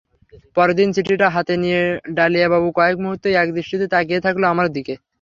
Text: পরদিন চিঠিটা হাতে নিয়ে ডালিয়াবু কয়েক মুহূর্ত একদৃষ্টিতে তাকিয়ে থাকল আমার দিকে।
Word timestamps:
পরদিন 0.57 0.89
চিঠিটা 0.95 1.27
হাতে 1.35 1.53
নিয়ে 1.63 1.81
ডালিয়াবু 2.17 2.69
কয়েক 2.77 2.97
মুহূর্ত 3.03 3.23
একদৃষ্টিতে 3.35 3.85
তাকিয়ে 3.93 4.23
থাকল 4.25 4.43
আমার 4.53 4.67
দিকে। 4.75 4.93